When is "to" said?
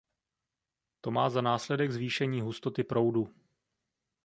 1.01-1.11